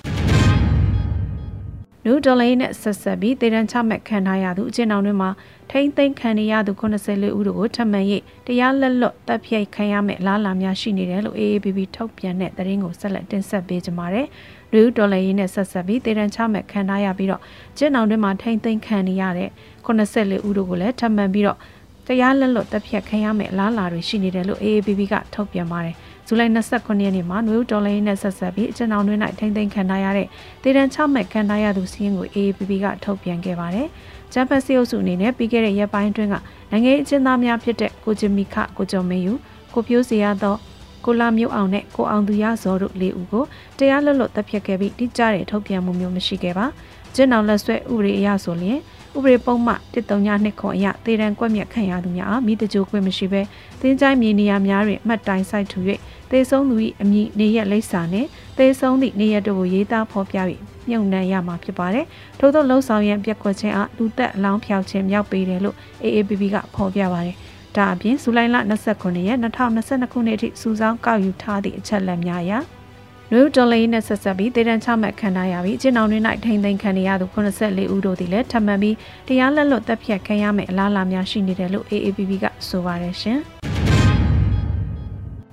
[2.06, 5.30] နူဒေါ်လာနဲ့ဆက်ဆက်ပြီးတေတန်ချမှတ်ခံထားရသူအကျဉ်းအောင်တွေမှာ
[5.70, 8.00] ထိမ့်သိမ်းခံရသူ84ဦးတို့ကိုထပ်မံ၍
[8.46, 14.26] တရားလက်လွတ်တပ်ဖြိတ်ခံရမယ့်လားလာများရှိနေတယ်လို့ AABB ထုတ်ပြန်တဲ့သတင်းကိုဆက်လက်တင်ဆက်ပေးကြပါမယ်။
[14.72, 17.42] နူဒေါ်လာနဲ့ဆက်ဆက်ပြီးတေတန်ချမှတ်ခံထားရပြီးတော့
[17.78, 19.50] ကျဉ်းအောင်တွေမှာထိမ့်သိမ်းခံရတဲ့
[19.86, 21.58] 84ဦးတို့ကိုလည်းထပ်မံပြီးတော့
[22.06, 25.94] တရားလက်လွတ်တပ်ဖြတ်ခံရမယ့်လားလာတွေရှိနေတယ်လို့ AABB ကထုတ်ပြန်ပါတယ်။
[26.26, 30.26] ဇူလိုင်29ရက်နေ့မှာနွေဦးဒေါ်လာရင်းနဲ့ဆက်ဆက်ပြီးအကျဉ်းအောင်တွင်၌ထိမ့်သိမ်းခံထားရတဲ့
[30.62, 33.86] ဒေတန်6မဲ့ခံထားရသူစီးရင်ကို AAPP ကထုတ်ပြန်ခဲ့ပါတယ်။
[34.32, 36.34] ဂျပန်စီအုပ်စုအနေနဲ့ပြီးခဲ့တဲ့ရက်ပိုင်းအတွင်းက
[36.70, 39.32] နိုင်ငံရေးအကျဉ်းသားများဖြစ်တဲ့ကိုဂျမီခကိုကျော်မင်းယူ
[39.74, 40.56] ကိုပြိုးစီရသော
[41.04, 43.44] ကိုလာမျိုးအောင်နဲ့ကိုအောင်သူရဇော်တို့၄ဦးကို
[43.78, 46.66] တရားလွတ်လွတ်တပ်ဖြတ်ခဲ့ပြီးတိကျတဲ့ထုတ်ပြန်မှုမျိုးမရှိခဲ့ပါ။
[47.14, 48.78] ကျင်းအောင်လက်ဆွဲဥပဒေအရဆိုလျင်
[49.16, 53.42] ဥပဒေပုံမှ139ခွန်အရတေတံကွက်မြက်ခံရသူများအားမိတကြိုးခွင့်မရှိဘဲ
[53.80, 55.78] တင်းကြိုင်းမြေနေရာများတွင်မှတ်တိုင်ဆိုင်ထူ၍
[56.30, 58.28] သေဆုံးသူ၏အမည်နေရက်လိပ်စာနှင့်
[58.58, 62.06] သေဆုံးသည့်နေရက်တို့ကိုရေးသားဖော်ပြပြီးမြုံနှံရမှာဖြစ်ပါတယ်။
[62.38, 67.36] ထို့သောလှုပ်ဆောင်ရန်ပြက်ကွက်ခြင်းအားလူသက်အလောင်းဖျောက်ခြင်းမြောက်ပေးတယ်လို့ AAPP ကဖော်ပြပါတယ်။
[67.76, 68.56] ဒါအပြင်ဇူလိုင်လ
[68.90, 72.52] 29ရက်2022ခုနှစ်အထိစူးစောင်းကောက်ယူထားသည့်အချက်လက်များအရ
[73.32, 78.96] နယူးဒေါ်လေးနဲ့ဆက်ဆက်ပြီးတေတန်ချမှတ်ခံထားရပြီးကျင်းအောင်တွင်၌ထိမ့်သိမ်းခံရသူ84ဦးတို့သည်လည်းထပ်မံပြီး
[79.28, 83.40] တရားလက်လွတ်တပ်ဖြတ်ခံရမယ့်အလားအလာများရှိနေတယ်လို့ AAPP ကဆိုပါတယ်ရှင်။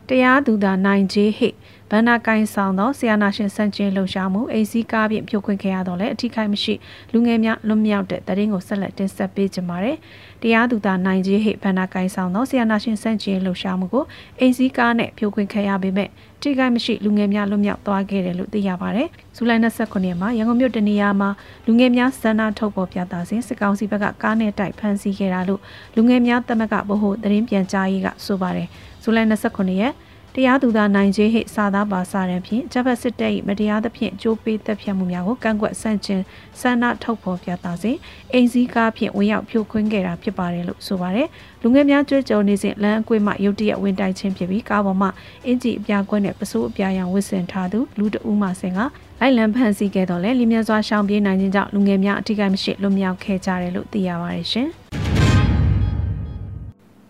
[0.10, 1.50] တရားသူသာနိုင်ခြေဟိ
[1.94, 6.74] ဗန္နာကိုင်းဆောင်သောဆီယနာရှင်စန့်ကျင်လှုပ်ရှားမှုအိစီကားဖြင့်ဖြိုခွင့်ခဲ့ရတော့လဲအထီးခိုက်မရှိ
[7.14, 9.98] လူငယ်များလွတ်မြောက်တဲ့တရင်ကိုဆက်လက်တင်ဆက်ပေးကြပါမယ်။
[10.42, 14.04] တရားသူသားနိုင်ကြီးဟိဗန္နာကိုင်းဆောင်သောဆီယနာရှင်စန့်ကျင်လှုပ်ရှားမှုကို
[14.40, 16.10] အိစီကားနဲ့ဖြိုခွင့်ခဲ့ရပေမဲ့
[16.42, 21.30] ထိခိုက်မရှိလူငယ်များလွတ်မြောက်သွားခဲ့တယ်လို့သိရပါတယ်။ဇူလိုင်29ရက်မှာရန်ကုန်မြို့တနေရာမှာ
[21.68, 25.62] လူငယ်များစန္ဒထုတ်ပေါ်ပြသစဉ်စစ်ကောင်စီဘက်ကကားနဲ့တိုက်ဖမ်းဆီးခဲ့တာလို့
[25.96, 28.68] လူငယ်များတမကဗဟိုသတင်းပြန်ကြားရေးကဆိုပါတယ်။
[29.04, 29.94] ဇူလိုင်29ရက်
[30.36, 36.22] တရားသူသားနိုင်ခြင်းဟိစာသားပါစာရန်ဖြင့်ဂျပစစ်တပ်၏မတရားသဖြင့်ကြိုးပေးတပ်ဖြတ်မှုများကိုကန့်ကွက်ဆန့်ကျင်
[36.62, 37.98] ဆန္ဒထုတ်ဖော်ပြသစဉ်
[38.34, 41.28] အိမ်စည်းကားဖြင့်ဝင်ရောက်ဖြိုခွင်းခဲ့တာဖြစ်ပါတယ်လို့ဆိုပါတယ်
[41.62, 45.08] လူငယ်များကြွကြုံနေစဉ်လမ်းအကွေ့မှရုတ်တရက်ဝင်တိုက်ခြင်းဖြစ်ပြီးကားပေါ်မှ
[45.46, 54.70] အင်ဂျီအပြာကွက်နဲ့ပစိုးအပြာရောင်ဝစ်ဆင်ထားသူလူတဦးမှဆင်ကလိုက်လံဖန်ဆီးခဲ့တော့လဲလင်းမြစွာရှောင်ပြေးနိုင်ခြင်းကြောင့်လူငယ်များအထိကိမရှိလွတ်မြောက်ခဲ့ကြတယ်လို့သိရပါတယ်ရှင်။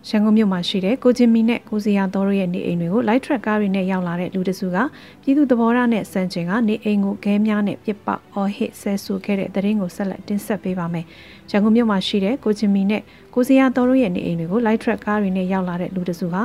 [0.10, 4.78] ရန်ကုန်မြို့မှာရှိတဲ့ကိုချင်းမီနဲ့ကိုစီယာတော်တို့ရဲ့နေအိမ်တွေကို light truck ကားတွေနဲ့ရောက်လာတဲ့လူတစုက
[5.22, 11.06] ပြည်သူသဘောထားနဲ့စံချိန်ကနေအိမ်ကိုခဲများနဲ့ပြစ်ပေါက်အော်ဟစ်ဆဲဆူခဲ့တဲ့တရင်ကိုဆက်လက်တင်ဆက်ပေးပါမယ်။
[11.52, 13.02] ရန်ကုန်မြို့မှာရှိတဲ့ကိုချင်းမီနဲ့
[13.34, 16.36] ကိုစီယာတော်တို့ရဲ့နေအိမ်တွေကို light truck ကားတွေနဲ့ရောက်လာတဲ့လူတစုက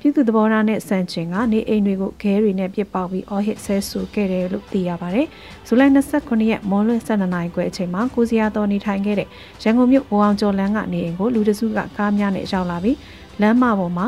[0.00, 5.26] ပြည်သူသဘောထားနဲ့စံချိန်ကနေအိမ်တွေကိုခဲတွေနဲ့ပြစ်ပေါက်ပြီးအော်ဟစ်ဆဲဆူခဲ့တယ်လို့သိရပါတယ်။
[5.66, 9.28] ဇူလိုင်29ရက်မော်လွင်12နာရီခွဲအချိန်မှာကိုစီယာတော်နေထိုင်ခဲ့တဲ့
[9.62, 12.96] ရန်ကုန်မြို့ဘိုအောင်ကျော်လန်းကနေအိမ်ကိုလူတစုကကားများနဲ့ရောက်လာပြီး
[13.40, 14.06] လမ်းမပေါ်မှာ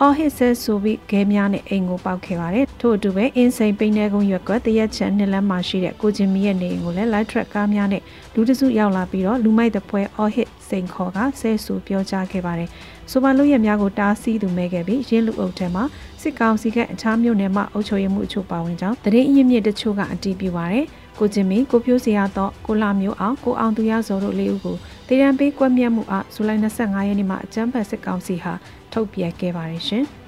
[0.00, 8.02] အော်ဟစ်ဆဲဆိုပြီးဂဲများနဲ့အိမ်ကိုပေါက်ခဲ့ပါတယ်ထို့အတူပဲအင်းစိန်ပိန်းနေကုန်းရွက်ကတရက်ချန်နှစ်လမ်းမှာရှိတဲ့ကိုချင်းမီရဲ့နေအိမ်ကိုလည်း light truck ကားများနဲ့
[8.34, 12.68] လူတစုရောက်လာပြီးတော့လူမိုက်တဲ့ပွဲအော်ဟစ်စိန်ခေါ်ကဆဲဆူပြောကြားခဲ့ပါတယ်
[13.10, 15.84] ဆိုပါလူရဲ့များကိုတားဆီးသူမဲခဲ့ပြီးရင်းလူအုပ်ထဲမှာ
[16.22, 20.84] စစ်ကောင်စီကအခြားမြို့နယ်မှာအုပ်ချုပ်ရေးမှုအချို့ပါဝင်ကြောင်းတရင်အရင်မြစ်တချို့ကအတည်ပြုပါတယ်
[21.18, 24.76] ကိုချင်းမီကိုဖြိုးစရာတော့ကိုလာမျိုးအောင်ကိုအောင်သူရဇော်တို့လေးဦးကို
[25.08, 28.54] ဒေရန်ပေးကွက်မြတ်မှုအားဇူလိုင်25ရက်နေ့မှာအကြမ်းဖက်စစ်ကောင်စီဟာ
[28.92, 30.04] ထုတ်ပြန်ခဲ့ပါတယ်ရှင်။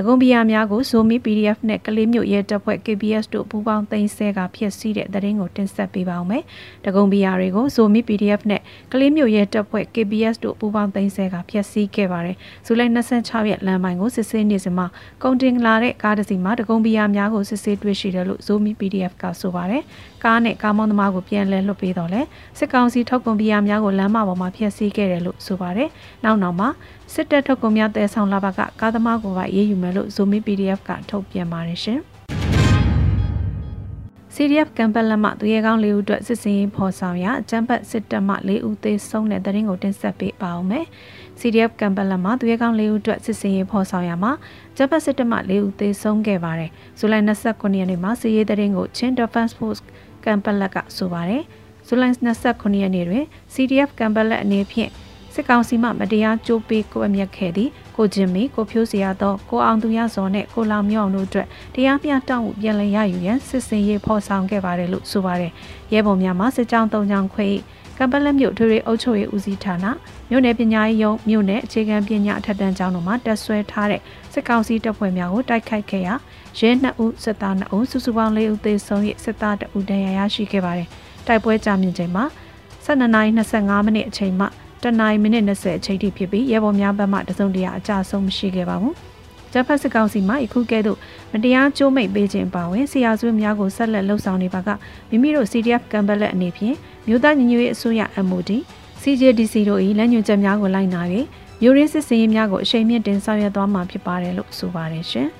[0.00, 6.42] တကုံပီယာများကို Zomi PDF နဲ့ကလေးမျိုးရဲတပ်ဖွဲ့ KBS တို့ပူးပေါင်းသိမ်းဆဲကဖျက်ဆီးတဲ့သတင်းကိုတင်ဆက်ပေးပါောင်းမယ်။
[6.84, 8.62] တကုံပီယာတွေကို Zomi PDF နဲ့
[8.92, 12.36] ကလေးမျိုးရဲတပ်ဖွဲ့ KBS တို့ပူးပေါင်းသိမ်းဆဲကဖျက်ဆီးခဲ့ပါတယ်။
[12.66, 14.86] ဇူလိုင်26ရက်လမ်းပိုင်းကိုစစ်ဆေးနေစဉ်မှာ
[15.22, 19.82] ကုန်တင်လာတဲ့ကားတစ်စီးမှာတကုံပီယာများကိုစစ်ဆေးတွေ့ရှိတယ်လို့ Zomi PDF ကဆိုပါတယ်။
[20.24, 22.22] ကားနဲ့ကားမောင်းသမားကိုပြန်လည်လွှတ်ပေးတော့လဲ
[22.58, 25.88] စစ်ကောင်စီထုတ်ကုန်ပီယာများကိုလမ်းမပေါ်မှာဖျက်ဆီးခဲ့တယ်လို့ဆိုပါတယ်။
[26.24, 26.68] နောက်နောက်မှာ
[27.14, 32.00] စစ်တပ်ထုတ်ကုန်များတဲဆောင်လာဘကကားသမားကိုပါရေးယူမယ်လို့ Zomi PDF ကထုတ်ပြန်ပါတယ်ရှင်။
[34.34, 40.84] CDF ကမ်ပက်လက်မှသူရဲကောင်း၄ဦးအတွက်စစ်စင်ရေးဖော်ဆောင်ရာအကြမ်းဖက်စစ်တပ်မှ၄ဦးသေဆုံးတဲ့တရင်ကိုတင်ဆက်ပေးပါအောင်မယ်။
[41.40, 44.32] CDF ကမ်ပက်လက်မှသူရဲကောင်း၄ဦးအတွက်စစ်စင်ရေးဖော်ဆောင်ရာမှာ
[44.72, 49.80] အကြမ်းဖက်စစ်တပ်မှ၄ဦးသေဆုံးခဲ့ပါတယ်။ဇူလိုင်29ရက်နေ့မှာစစ်ရေးတရင်ကို Chin Defense Force
[50.24, 51.42] ကမ်ပက်လက်ကဆိုပါတယ်။
[51.86, 52.14] ဇူလိုင်
[52.48, 54.92] 29ရက်နေ့တွင် CDF ကမ်ပက်လက်အနေဖြင့်
[55.34, 65.52] စစ်ကောင်စီမှမတရားကြိုးပေးကိုအမျက်ခဲ့သည်ကိုဂျင်မီကိုဖြိုးစရာသောကိုအောင်သူရဇော်နဲ့ကိုလောင်မြောင်တို့အတွက်တရားမျှတမှုပြန်လည်ရယူရန်စစ်စင်ရေးဖော်ဆောင်ခဲ့ပါတယ်လို့ဆိုပါတယ်
[65.92, 67.48] ရဲဘော်များမှစစ်ကြောင်း၃ကြောင်းခွေ
[67.98, 69.86] ကမ်ပလက်မြို့ထွေထွေအုပ်ချုပ်ရေးဦးစီးဌာန
[70.30, 74.00] မြို့နယ်ပညာရေးရုံးမြို့နယ်အခြေခံပညာအထက်တန်းကျောင်းတို့မှာတက်ဆွဲထားတဲ့
[74.32, 76.14] စစ်ကောင်စီတပ်ဖွဲ့များကိုတိုက်ခိုက်ခဲ့ရာ
[76.58, 80.88] ရဲ2ဦးစစ်သား2ဦးစုစုပေါင်း4ဦးသေဆုံး၍စစ်သား2ဦးဒဏ်ရာရရှိခဲ့ပါတယ်
[81.26, 82.24] တိုက်ပွဲကြာမြင့်ချိန်မှာ
[82.86, 84.46] 12:25မိနစ်အချိန်မှ
[84.82, 88.94] တနင်္မိနစ်20အချိန်ထိဖြစ်ပြီးရဲဘော်များဘက်မှတစုံတရာအကြဆုံးမရှိခဲ့ပါဘူး။
[89.52, 90.98] ဂျပန်စစ်ကောင်စီမှယခုကဲ့သို့
[91.32, 94.68] မတရားကြိုးမိတ်ပေးခြင်းပါဝင်ဆရာဆွေးများကိုဆက်လက်လှုပ်ဆောင်နေပါက
[95.10, 96.76] မိမိတို့ CDF ကံပလက်အနေဖြင့်
[97.08, 98.50] မြို့သားညီညွတ်ရေးအစိုးရ MOD
[99.02, 101.02] CJDC တို့၏လက်ညွှန်ချက်များကိုလိုက်နာ၍
[101.62, 105.28] မြို့ရင်းစစ်စင်ရေးများကိုအရှိန်မြင့်တင်ဆောင်ရွက်သွားမှာဖြစ်ပါတယ်လို့ဆိုပါတယ်ရှင်။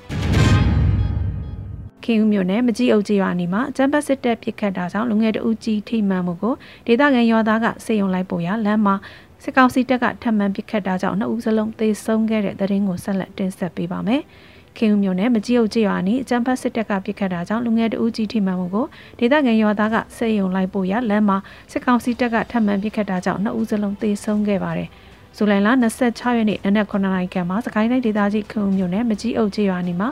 [2.08, 6.54] ခင်ဦးမြို့နယ်မကြီးအုပ်ကြီးရွာနီမှာကျန်းပတ်စစ်တပ်ပစ်ခတ်တာကြောင့်လူငယ်တဦးကြီးထိမှန်မှုကို
[6.86, 8.94] ဒေသခံရွာသားကစေယုံလိုက်ပို့ရလမ်းမှာ
[9.42, 14.22] စစ်ကောင်စီတပ်ကထပ်မံပစ်ခတ်တာကြောင့်နှစ်ဦးစလုံးသေဆုံးခဲ့တဲ့တဲ့ရင်ကိုဆက်လက်တင်ဆက်ပေးပါမယ်။
[14.78, 18.86] ခင်ဦးမြို့နယ်မကြီးအုပ်ကြီးရွာနီအကျန်းဖတ်စစ်တပ်ကပစ်ခတ်တာကြောင့်လူငယ်တဦးကြီးထိမှန်မှုကို
[19.18, 21.38] ဒေသခံရွာသားကစေယုံလိုက်ပို့ရလမ်းမှာ
[21.72, 24.88] စစ်ကောင်စီတပ်ကထပ်မံပစ်ခတ်တာကြောင့်နှစ်ဦးစလုံးသေဆုံးခဲ့ပါတယ်။
[25.36, 25.68] ဇူလိုင်လ
[26.02, 30.08] 26ရက်နေ့နနက်9:00နာရီခန့်မှာစကိုင်းတိုင်းဒေသကြီးခုံမြို့နယ်မကြီးအုပ်ကြီးရွာနီမှာ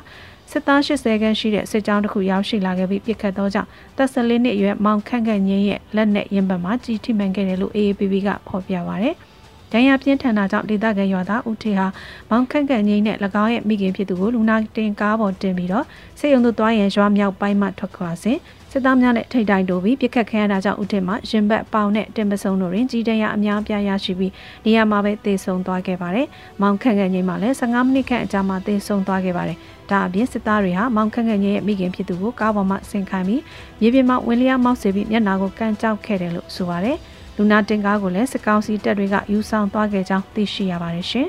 [0.51, 9.11] စစ်သား80ခန်းရှိတဲ့စစ်ကြောင်းတစ်ခုရောက်ရှိလာခဲ့ပြီးပြစ်ခတ်သောကြောင့်တပ်စလင်းနှစ်အရွယ်မောင်ခန့်ခန့်ငင်းရဲ့လက်နဲ့ရင်ဘတ်မှာကြီးထိမှန်ခဲ့တယ်လို့ AAPP ကဖော်ပြပါဗျ။
[9.73, 11.87] ဒဏ်ရာပြင်းထန်တာကြောင့်ဒေသခံရွာသားဦးထေဟာ
[12.31, 15.85] မောင်ခန့်ခန့်ငိမ့်နဲ့၎င်းရဲ့မိခင်ဖြစ်သူကိုလူနာတင်ကားပေါ်တင်ပြီးတော့
[16.19, 18.39] စေယုံတို့သွားရန်ရွာမြောက်ပိုင်းမှထွက်ခွာစဉ်
[18.79, 24.33] စစ်သားများနဲ့ထိတ်တိုင်တိုးပြီးပြစ်ခတ်ခံရတာကြောင့်ဦးထင်မှရင်ဘတ်ပေါင်နဲ့တင်ပစုံတို့တွင်ကြီးတန်းရအများပြားရရှိပြီး
[24.65, 26.27] နေရာမှာပဲသေဆုံးသွားခဲ့ပါတယ်။
[26.63, 29.59] မောင်ခန့်ခန့်ငိမ့်မှလည်း15မိနစ်ခန့်အကြာမှာသေဆုံးသွားခဲ့ပါတယ်။
[29.91, 33.43] ဒါအပြင်စစ်သားတွေဟာမောင်ခန့်ခန့်ငိမ့်ရဲ့မိခင်ဖြစ်သူကိုကားပေါ်မှာဆင်ခိုင်းပြီး
[33.81, 36.97] မြေပြင်မှာဝင်လျားမောက်စေပြီးမျက်နာကိုကန်ကြောက်ခဲ့တယ်လို့ဆိုပါတယ်။
[37.37, 41.29] လူနာတင်ကားကိုလည်းစစ်ကောင်စီတပ်တွေကယူဆောင်သွားခဲ့ကြောင်းသိရှိရပါတယ်ရှင်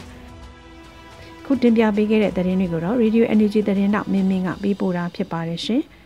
[1.45, 5.83] ။ခုတင်ပြပေးခဲ့တဲ့သတင်းတွေကိုတော့ Radio Energy သတင်းတော့မင်းမင်းကပေးပို့တာဖြစ်ပါတယ်ရှင်။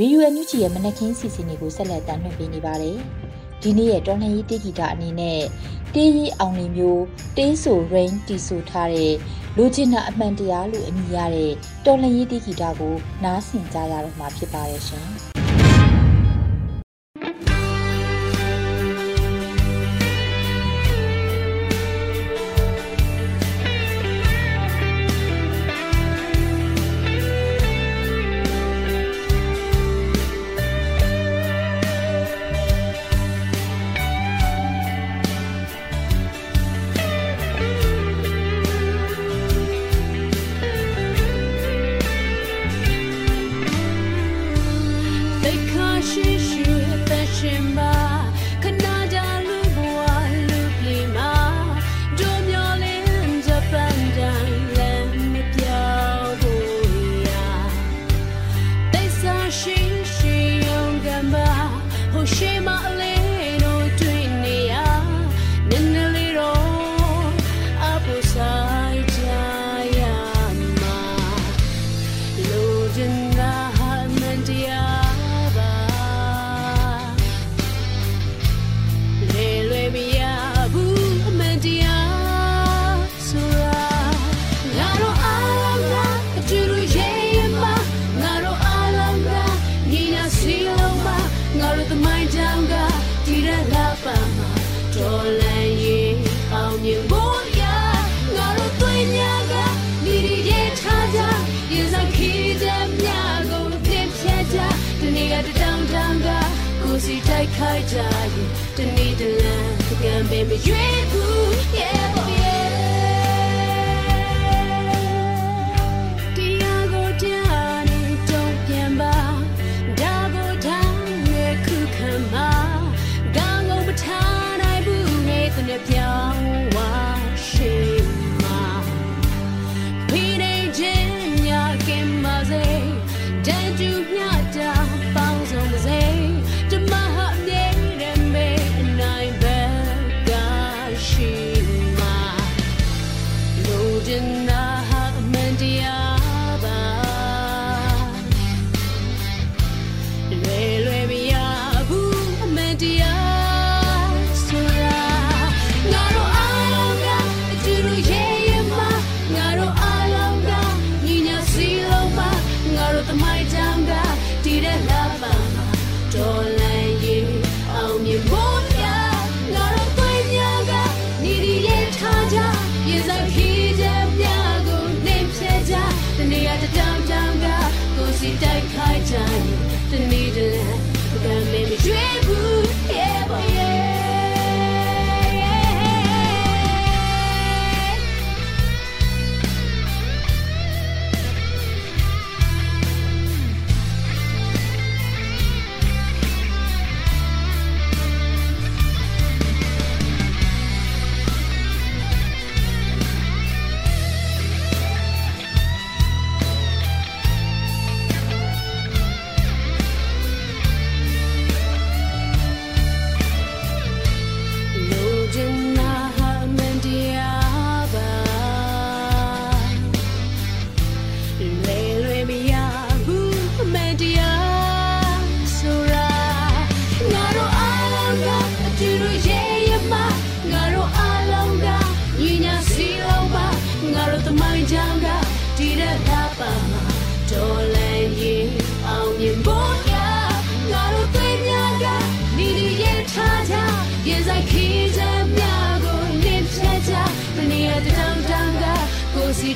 [0.00, 2.96] ရေဒီယိုအန်ယူဂျီရဲ့မနက်ခင်းစီစဉ်တွေကိုဆက်လက်တင်ပြနေပါတယ်။
[3.62, 5.40] ဒီနေ့ရဲ့တော်လှန်ရေးတေဂီတာအနေနဲ့
[5.94, 7.02] တေးရီအောင်နေမျိုး
[7.36, 9.12] တေးဆို rain တီဆိုထားတဲ့
[9.56, 11.52] လူချင်တာအမှန်တရားလို့အမည်ရတဲ့
[11.84, 15.08] တော်လှန်ရေးတေဂီတာကိုနားဆင်ကြရတော့မှာဖြစ်ပါတယ်ရှင်။
[107.92, 107.96] ကြ
[108.34, 109.70] ရင်တနည်းတလန်
[110.02, 112.19] ကံပဲမရွေးဘူး yeah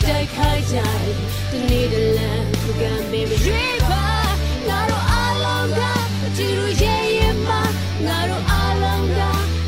[0.08, 1.12] တိုက်ခိုက်ကြတယ်
[1.50, 4.06] ဒီနေ့တလန်ခုခံမေးမရွေးပါ
[4.68, 5.14] ငါတို့အ
[5.44, 5.80] လုံးက
[6.26, 7.60] အကြည့်လို့ရဲ့ရင်မှာ
[8.06, 9.20] ငါတို့အလုံးက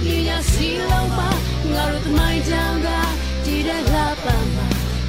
[0.07, 1.31] လူရစီလုံးပါ
[1.73, 2.89] ငါတို့သမိုင်းကြောင်က
[3.45, 4.67] ဒီတဲ့လာပါမှာ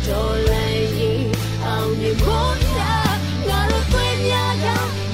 [0.08, 1.24] တော်လည်းရင်
[1.66, 2.80] အောင်မြင်ဖို့ရ
[3.50, 4.66] ငါတို့သွေးများက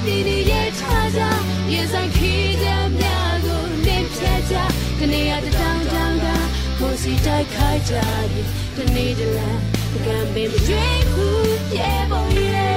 [0.04, 1.30] ဒီနေ့ရဲ့ချာချာ
[1.72, 4.54] ရင်ဆိုင်ခီးတဲ့များကိုနှင်ဖြဲကြ
[4.98, 6.26] ဒီနေ့ရတဲ့တောင်တောင်က
[6.78, 8.46] ကိုစီတိုက်ခိုက်ကြတယ်
[8.76, 9.58] ဒီနေ့တလန်
[10.06, 11.26] ကံပေးမကြွေးခု
[11.70, 12.73] ပြေပေါ်ရဲ့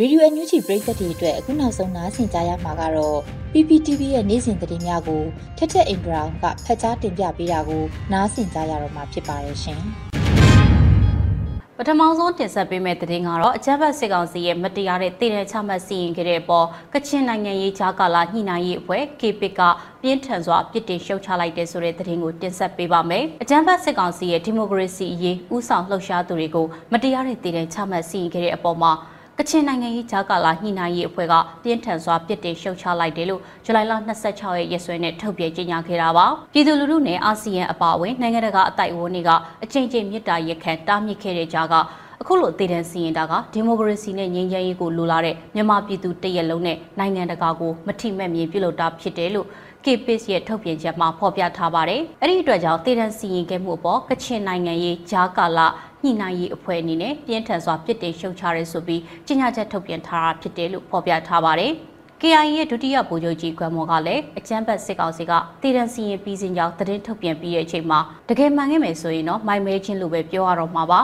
[0.00, 3.18] ရေဒီယိုအန်ယူဂျီပရိသတ်တွေအတွက်အခုနောက်ဆုံးနားဆင်ကြရမှာကတော့
[3.52, 5.22] PPTV ရဲ့နေ့စဉ်သတင်းများကို
[5.56, 7.82] ထက်ထက်အင်ဒရာကဖတ်ကြားတင်ပြပေးတာကို
[8.12, 9.80] နားဆင်ကြရတော့မှာဖြစ်ပါတယ်ရှင်။
[11.76, 19.60] ပထမဆုံးတင်ဆက်ပေးမယ့်သတင်းကတော့အကြမ်းဖက်စစ်ကောင်စီရဲ့မတရားတဲ့တည်တဲ့ချမှတ်စီရင်ခဲ့တဲ့အပေါ်ကချင်နိုင်ငံရေးဂျာကာလာညှိနှိုင်းရေးအဖွဲ့ KPIC က
[20.02, 28.92] ပြင်းထန်စွာပြစ်တင်ရှုတ်ချလိုက်တဲ့ဆိုတဲ့သတင်းကိုတင်ဆက်ပေးပါမယ်။အကြမ်းဖက်စစ်ကောင်စီရဲ့ဒီမိုကရေစီအရေးဥဆောင်လှုပ်ရှားသူတွေကိုမတရားတဲ့တည်တဲ့ချမှတ်စီရင်ခဲ့တဲ့အပေါ်မှာ
[29.38, 33.92] ကချင်နိုင်ငံရေးဂျာကာလာညှိနှိုင်းရေးအဖွဲ့ကပြင်းထန်စွာပြစ်တင်ရှုတ်ချလိုက်တယ်လို့ဇူလိုင်လ
[34.28, 39.30] 26ရက်ရက်စွဲနဲ့ထုတ်ပြန်ကြေညာခဲ့တာပါပြည်သူလူထုနဲ့အာဆီယံအပါအဝင်နိုင်ငံတကာအတိုက်အဝန်းတွေက
[39.64, 41.74] အကြိမ်ကြိမ်မြစ်တာရက်ခံတားမြစ်ခဲ့တဲ့ကြားက
[42.20, 49.46] အခုလိုတည်တံစီရင်တာကဒီမိုကရေစီနဲ့ငြိမ်းချမ်းရေးကိုလိုလားတဲ့မြန်မာပြည်သူတရက်လုံးနဲ့နိုင်ငံတကာကိုမထိမဲ့မြင်ပြုလုပ်တာဖြစ်တယ်လို့
[49.86, 55.66] KPIS ရဲ့ထုတ်ပြန်ချက်မှာဖော်ပြထားပါတယ်။အဲ့ဒီအတွက်ကြောင့်တည်တံစီရင်ခဲ့မှုအပေါ်ကချင်နိုင်ငံရေးဂျာကာလာ
[56.02, 61.72] ညှိနှိုင်းရေးအဖွဲ့အနေနဲ့ပြင်းထန်စွာပြစ်တင်ရှုတ်ချရဲဆိုပြီးကြေညာချက်ထုတ်ပြန်ထားတာဖြစ်တယ်လို့ဖော်ပြထားပါတယ်။
[62.20, 71.00] KIA ရဲ့ဒုတိယဗိုလ်ချုပ်ကြီးကွမ်မော်ကလည်းအကြမ်းဖက်စစ်ကောင်စီကတည်တံစီရင်ပြီးစဉ်ကြောင့်သတင်းထုတ်ပြန်ပြီးတဲ့အချိန်မှာတကယ်မှန်ခဲ့မယ်ဆိုရင်တော့မိုင်မဲချင်းလိုပဲပြောရတော့မှာပါ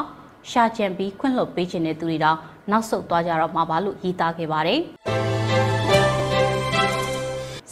[0.50, 2.38] ရှာကြံပြီးခွင့်လွှတ်ပေးခြင်းတဲ့သူတွေတောင်
[2.70, 4.80] နောက်ဆုတ်သွားကြတော့မှာပါလို့ရည်သားခဲ့ပါတယ်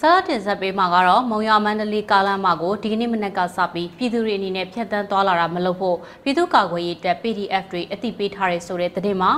[0.03, 9.31] ဆရာတင်ဆက်ပေးမှာကတော့မုံရမန္တလေးကားလမ်းမကိုဒီကနေ့မနက်ကစပြီးပြည်သူတွေအနေနဲ့ဖြတ်တန်းသွားလာတာမလုပ်ဖို့ပြည်သူ့ကာကွယ်ရေးတပ် PDF တွေအသိပေးထားရဲဆိုတဲ့သတင်းမှာ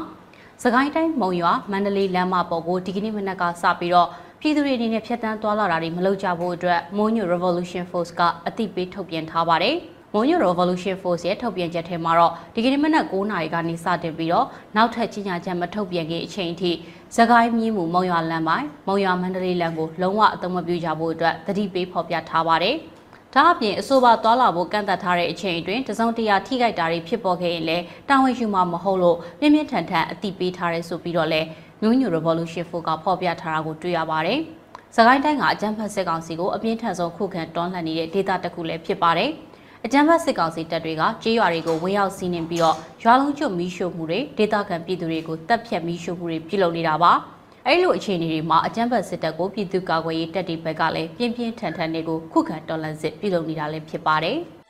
[0.63, 4.09] စကိုင်းတိုင်းမုံရွာမန္တလေးလမ်းမပေါ်ကိုဒီကနေ့မနက်ကစပြီးတော့
[4.41, 9.77] ပြည်သူတွေအနေနဲ့ဖြတ်တန်းသွားလာတာတွေမလုပ်ကြဖို့အတွက်မုံညို Revolution Force ကအသိပေးထုတ်ပြန်ထားပါတယ်။
[10.15, 14.47] မွန်ညို Revolution Force ရဲ့ထုတ်ပြန်ချက်ထဲမှာတော့ဒီကနေ့မနက်9:00နာရီကနေစတင်ပြီးတော့
[14.77, 16.71] နောက်ထပ်ကြီးညာချက်မထုတ်ပြန်ခင်အချိန်အထိ
[17.17, 22.77] သခိုင်းမြင်းမှုမုံရွာလမ်းပိုင်းမုံရွာမန္တလေးလမ်းကိုလုံးဝအသုံးမပြုကြဖို့အတွက်တတိပေးဖော်ပြထားပါတယ်။
[23.35, 31.47] ဒါအပြင်အဆိုပါသွားလာဖို့ကန့်သက်ထားတဲ့အချိန်အတွင်းတစုံတရာထိခိုက်တာတွေဖြစ်ပေါ်ခဲ့ရင်လည်းတာဝန်ယူမှာမဟုတ်လို့ပြင်းပြင်းထန်ထန်အတိပေးထားရဲဆိုပြီးတော့လည်း
[31.83, 34.39] New New Revolution Force ကဖော်ပြထားတာကိုတွေ့ရပါတယ်။
[34.97, 39.31] စကိုင်းတိုင်းကအကြမ်းဖက်စစ်ကောင်စီကိုအပြင်းထန်ဆုံးခုခံတွန်းလှန်နေတဲ့ဒေသတစ်ခုလည်းဖြစ်ပါတယ်။
[39.87, 47.13] အကြမ်းဖက်စစ်ကောင်စီတပ်တွေကကြေးရွာတွေကိုဝင်ရောက်စီးနင်းပြီးတော့ရွာလုံးကျွတ်မီးရှို့မှုတွေဒေသခံပြည်သူတွေကိုတပ်ဖြတ်မီးရှို့မှုတွေပြုလုပ်နေတာပါ
[47.67, 54.39] အဲ့လိုအခြေအနေတွေမှာအကြမ်းဖက်စစ်တပ်ကိုပြည်သူ့ကာကွယ်ရေးတပ်တွေဘက်ကလည်းပြင်းပြင်းထန်ထန်တွေကိုခုခံတော်လှန်စစ်ပြုလုပ်နေတာလည်းဖြစ်ပါတယ်။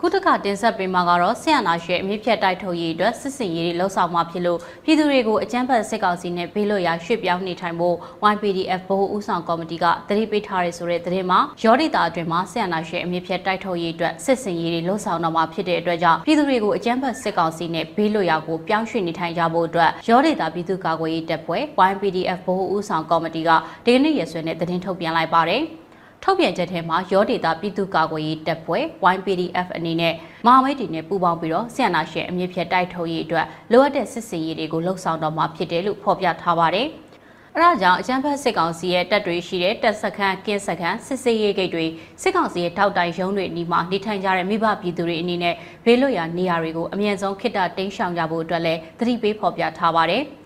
[0.00, 7.96] အခုတစ်ခါတင်ဆက်ပေးမှာကတော့ဆရာနာရှရဲ့အမြင့်ဖြတ်တိုက်ထုတ်ရေးအတွက်စစ်စင်ရေးတွေလှုပ်ဆောင်မှာဖြစ်လို့ပြည်သူတွေကိုအကြမ်းဖက်စစ်ကောင်စီနဲ့ဘေးလွတ်ရာရွှေ့ပြောင်းနေထိုင်ဖို့
[8.32, 23.50] YPDF ဗဟိုဦးဆောင်ကော်မတီကတတိပိထားရဲဆိုတဲ့သတင်းမှာရောဒေတာအတွင်းမှာဆရာနာရှရဲ့အမြင့်ဖြတ်တိုက်ထုတ်ရေးအတွက်စစ်စင်ရေးတွေလှုပ်ဆောင်တော့မှာဖြစ်တဲ့အတွက်ကြောင့်ပြည်သူတွေကိုအကြမ်းဖက်စစ်ကောင်စီနဲ့ဘေးလွတ်ရာကိုပြောင်းရွှေ့နေထိုင်ကြဖို့အတွက်ရောဒေတာပြည်သူ့ကာကွယ်ရေးတပ်ဖွဲ့ YPDF ဗဟိုဦးဆောင်ကော်မတီက
[23.86, 25.64] ဒီကနေ့ရက်စွဲနဲ့သတင်းထုတ်ပြန်လိုက်ပါတယ်။
[26.22, 30.14] ထုတ်ပြန်ချက်ထဲမှာရောဒေတာပြည်သူ့ကာကွယ်ရေးတပ်ဖွဲ့ YPDF အနေနဲ့
[30.46, 36.88] မဟာမိတ်တွေနဲ့ပူးပေါင်းပြီးတော့ဆီယနာရှင်အမြင့်ဖြတ်တိုက်ထုတ်ရေးအတွက်လိုအပ်တဲ့စစ်စင်ရေးတွေကိုလှုပ်ဆောင်တော့မှာဖြစ်တယ်လို့ဖော်ပြထားပါတယ်။
[37.54, 41.86] အဲဒါကြောင့်အကြမ်းဖက်စစ်ကောင်စီရဲ့တပ်တွေရှိတဲ့တပ်စခန်းကင်းစခန်းစစ်စေးရေးဂိတ်တွေ
[42.22, 45.54] စစ်ကောင်စီရဲ့ထောက်တိုင်ရုံးတွေအနီးမှာနေထိုင်ကြတဲ့မိဘပြည်သူတွေအနေနဲ့
[45.84, 50.24] ဘေးလွတ်ရာနေရာတွေကိုအမြန်ဆုံးခိတ္တတင်းရှောင်ကြဖို့အတွက်လည်းသတိပေးဖော်ပြထားပါတယ်။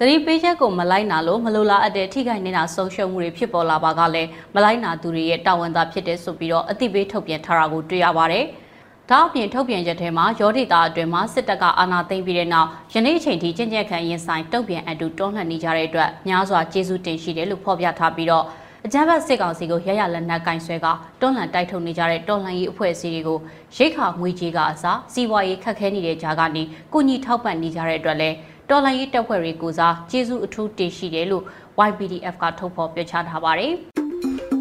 [0.00, 8.44] သတိပေးချက်ကိုမလိုက်နာလို့မလိုလားအပ်တဲ့ထိခိုက်နေတာဆုံးရှုံးမှုတွေဖြစ်ပေါ်လာပါကလည်းမလိုက်နာသူတွေရဲ့တာဝန်သာဖြစ်တဲ့ဆိုပြီးတော့အသိပေးထုတ်ပြန်ထားတာကိုတွေ့ရပါတယ်။
[9.10, 18.44] ဒါအပြင်ထုတ်ပြန်ချက်ထဲမှာရောဒေတာအတွင်းမှာစစ်တပ်ကအာဏာသိမ်းပြီးတဲ့နောက်ယနေ့အချိန်ထိကြင်ကြက်ခံရင်ဆိုင်တုံ့ပြန်အတူတွန်းလှန်နေကြတဲ့အတွက်များစွာကျေးဇူးတင်ရှိတယ်လို့ဖော်ပြထားပြီးတော့
[18.86, 20.86] အကြမ်းဖက်စစ်ကောင်စီကိုရရလက်နက်ကင်ဆွဲက
[21.20, 23.38] တွန်းလှန်တိုက်ထုတ်နေကြတဲ့တော်လှန်ရေးအဖွဲ့အစည်းတွေကို
[23.76, 28.36] ရိတ်ခါငွေကြေးကအစားစီးပွားရေးခက်ခဲနေတဲ့ကြားကနေကုညီထောက်ပံ့နေကြတဲ့အတွက်လည်း
[28.70, 31.44] တော်လှန်ရေးတပ်ဖွဲ့တွေကိုစားကျေးဇူးအထူးတင်ရှိတယ်လို့
[31.88, 33.72] YPDF ကထုတ်ဖော်ပြောကြားထားပါတယ်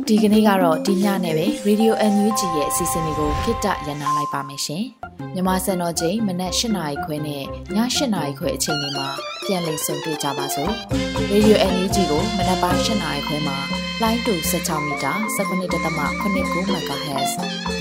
[0.08, 4.84] ဒီကနေ့ကတော့ဒီညနဲ့ပဲ Radio NUG ရဲ့အစီအစဉ်လေးကိုခਿੱတရနာလိုက်ပါမယ်ရှင်။
[5.34, 7.43] မြမစံတော်ချိန်မနက်၈နာရီခွဲနဲ့ည
[7.74, 9.08] ၈နာရီခွဲအချိန်တွေမှာ
[9.46, 10.72] ပြန်လည်ဆုံတွေ့ကြပါစို့။
[11.32, 13.58] Radio NUG ကိုမနက်ပိုင်း၈နာရီခွဲမှာ
[14.02, 17.32] လိုင်းတူ16မီတာ19.8 MHz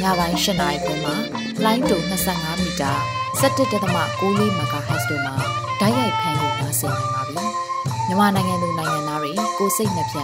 [0.03, 1.15] ညပိုင်း၈နာရီခွဲမှာ
[1.65, 1.97] လိုင်းတူ
[2.31, 2.93] 25မီတာ
[3.41, 3.71] 17.6
[4.59, 7.45] MHz တို့မှာ ဓာတ်ရိုက်ဖမ်းလို့နားဆင်နိုင်ပါပြီ။
[8.09, 10.19] မြန်မာနိုင်ငံသူနိုင်ငံသားတွေကိုစိတ်နှပြ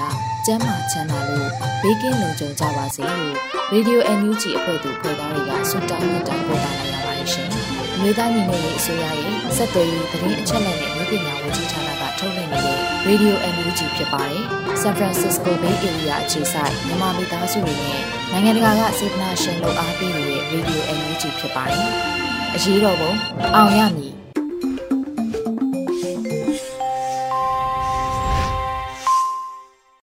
[0.47, 1.49] ကျန်းမာချမ်းသာလို့
[1.83, 3.35] ဘေးကင်းလုံခြုံကြပါစေလို့
[3.73, 7.49] Radio NUG အဖွဲ့သူဖွဲ့သားတွေကဆုတောင်းမြတ်တာပို့တာလိုက်ရပါတယ်ရှင်။
[7.95, 14.43] အမျိုးသားညီညွတ်ရေးအစိုးရရဲ့စက်သွေးရေးသတင်းအချက်အလက်နဲ့လူပညာဝန်ကြီးဌာနကထုတ်လွှင့်နေတဲ့ Radio NUG ဖြစ်ပါတယ်။
[14.83, 21.89] San Francisco Bay Area အခြေစိုက်မြန်မာမိသားစုတွေနဲ့နိုင်ငံတကာကစေတနာရှင်လို့အားပေးနေတဲ့ Radio NUG ဖြစ်ပါတယ်။
[22.55, 23.13] အရေးတော်ပုံ
[23.57, 24.22] အောင်ရမည်